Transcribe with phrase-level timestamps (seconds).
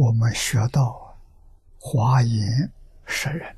[0.00, 1.14] 我们学到
[1.78, 2.72] 华严
[3.04, 3.54] 十人，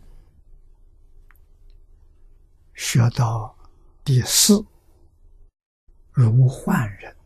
[2.74, 3.56] 学到
[4.02, 4.66] 第四
[6.10, 7.16] 如幻人。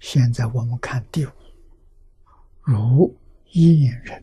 [0.00, 1.32] 现在我们看第五
[2.60, 3.18] 如
[3.52, 4.22] 印人。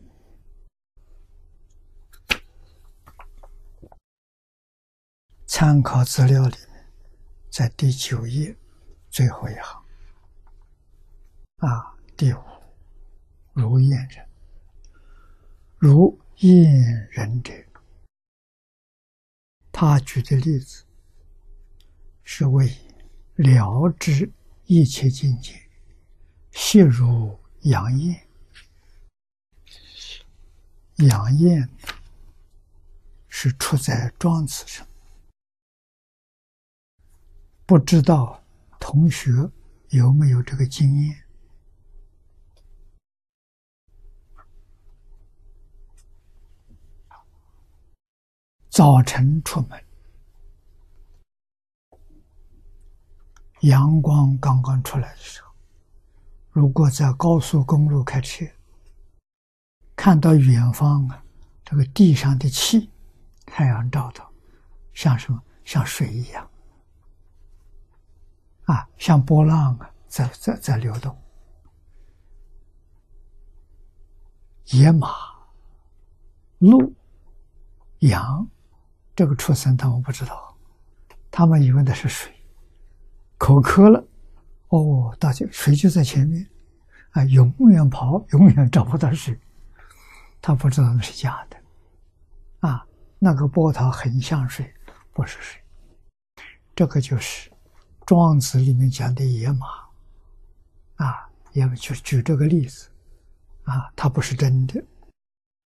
[5.44, 6.86] 参考资料里面，
[7.50, 8.56] 在第九页
[9.08, 9.84] 最后一行
[11.56, 12.38] 啊，第五
[13.60, 14.26] 如燕人，
[15.76, 17.52] 如燕人者，
[19.70, 20.86] 他举的例子
[22.24, 22.74] 是为
[23.34, 24.32] 了知
[24.64, 25.68] 一切境界，
[26.52, 28.26] 悉如阳焰，
[30.96, 31.68] 阳焰
[33.28, 34.86] 是出在庄子上。
[37.66, 38.42] 不知道
[38.78, 39.30] 同学
[39.90, 41.24] 有没有这个经验？
[48.80, 49.84] 早晨出门，
[53.60, 55.52] 阳光刚刚出来的时候，
[56.50, 58.46] 如果在高速公路开车，
[59.94, 61.22] 看到远方啊，
[61.62, 62.90] 这个地上的气，
[63.44, 64.32] 太阳照到，
[64.94, 65.38] 像什么？
[65.62, 66.50] 像水一样。
[68.64, 71.14] 啊，像波浪啊，在在在流动。
[74.68, 75.10] 野马、
[76.60, 76.94] 鹿、
[77.98, 78.48] 羊，
[79.20, 80.56] 这个畜生他们不知道，
[81.30, 82.32] 他们以为那是水，
[83.36, 84.02] 口渴了，
[84.68, 86.48] 哦，大家水就在前面，
[87.10, 89.38] 啊，永远跑，永远找不到水，
[90.40, 92.82] 他不知道那是假的，啊，
[93.18, 94.72] 那个波涛很像水，
[95.12, 95.60] 不是水，
[96.74, 97.50] 这个就是。
[98.06, 99.66] 庄子里面讲的野马，
[100.96, 102.88] 啊，也就举这个例子，
[103.64, 104.82] 啊，它不是真的，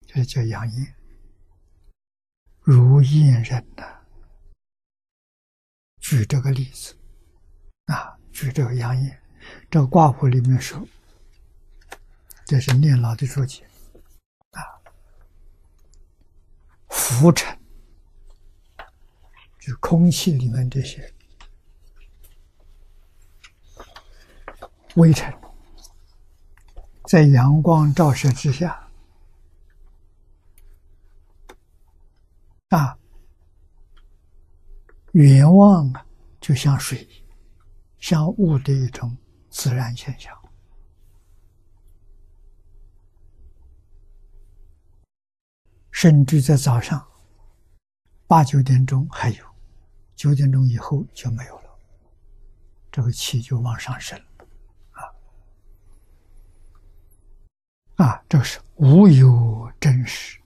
[0.05, 0.93] 这叫养眼，
[2.69, 4.01] 如印人呐。
[6.01, 6.97] 举这个例子，
[7.85, 9.21] 啊，举这个养眼，
[9.71, 10.85] 这个卦谱里面说，
[12.45, 13.65] 这是念老的注解，
[14.51, 14.59] 啊，
[16.89, 17.57] 浮尘，
[19.61, 21.13] 就空气里面这些。
[24.95, 25.33] 微尘
[27.05, 28.89] 在阳光照射之下，
[32.69, 32.97] 啊，
[35.23, 36.05] 远望啊，
[36.39, 37.07] 就像水，
[37.97, 39.17] 像雾的一种
[39.49, 40.31] 自然现象。
[45.89, 47.03] 甚至在早上
[48.27, 49.43] 八九点钟还有，
[50.15, 51.79] 九点钟以后就没有了，
[52.91, 54.21] 这个气就往上升。
[57.95, 60.39] 啊，这是无有真实，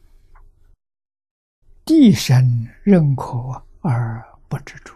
[1.83, 4.93] 地神认可而不知足。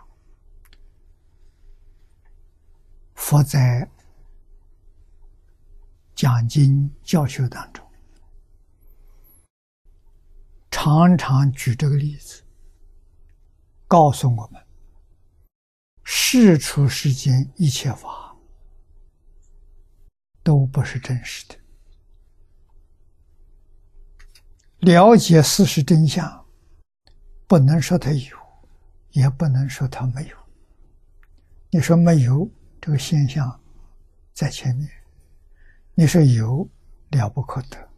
[3.13, 3.89] 佛在
[6.13, 7.89] 讲经教学当中，
[10.69, 12.43] 常常举这个例子，
[13.87, 14.61] 告诉我们：
[16.03, 18.35] 世出世间一切法
[20.43, 21.55] 都不是真实的。
[24.79, 26.45] 了解事实真相，
[27.47, 28.44] 不能说它有，
[29.15, 30.37] 也不能说它没有。
[31.69, 32.49] 你说没有
[32.81, 33.59] 这个现象
[34.33, 34.89] 在前面，
[35.93, 36.69] 你说有
[37.11, 37.89] 了不可得，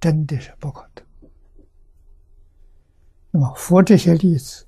[0.00, 1.02] 真的是不可得。
[3.30, 4.66] 那么佛这些例子，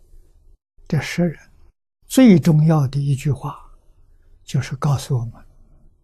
[0.87, 1.38] 这十人
[2.06, 3.59] 最重要的一句话，
[4.44, 5.43] 就是告诉我们，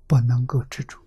[0.07, 0.99] 不能够执着。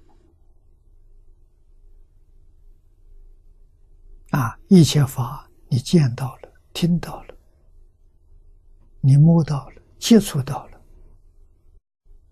[4.32, 4.60] 啊！
[4.68, 7.37] 一切法，你见到了，听到了，
[9.02, 10.82] 你摸到了，接触到了，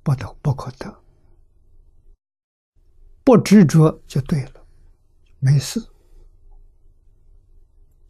[0.03, 1.03] 不得不可得，
[3.23, 4.65] 不执着就对了，
[5.39, 5.79] 没事。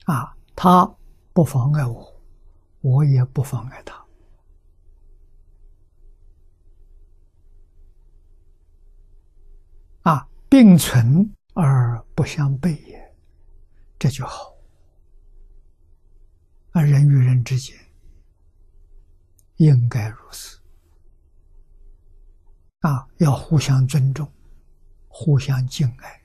[0.06, 0.86] 啊，他
[1.34, 2.22] 不妨碍我，
[2.82, 4.06] 我也不妨碍他。
[10.04, 13.16] 啊，并存而不相悖也。
[13.98, 14.54] 这就好，
[16.72, 17.76] 而人与人之间
[19.58, 20.60] 应该如此。
[22.80, 24.32] 啊，要互相尊重，
[25.08, 26.22] 互相敬爱。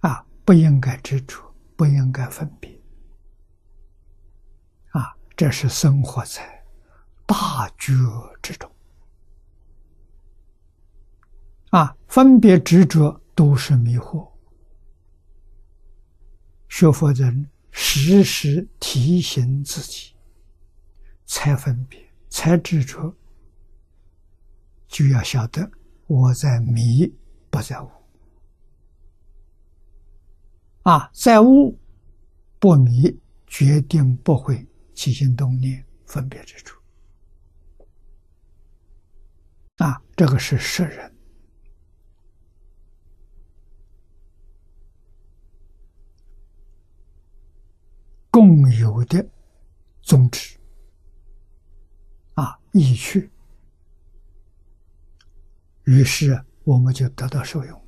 [0.00, 1.40] 啊，不应该执着，
[1.76, 2.70] 不应该分别。
[4.92, 6.64] 啊，这是生活在
[7.26, 7.92] 大觉
[8.42, 8.68] 之中
[11.70, 14.28] 啊，分别执着都是迷惑。
[16.68, 20.09] 学佛人时时提醒自己，
[21.30, 21.96] 才分别，
[22.28, 23.14] 才执着，
[24.88, 25.70] 就要晓得
[26.08, 27.06] 我在迷，
[27.48, 27.88] 不在悟。
[30.82, 31.78] 啊，在悟
[32.58, 33.16] 不迷，
[33.46, 36.82] 决定不会起心动念分别之处。
[39.76, 41.16] 啊，这个是圣人。
[48.32, 49.24] 共有的
[50.02, 50.59] 宗旨
[52.70, 53.30] 啊，意趣，
[55.84, 57.79] 于是我们就得到受用。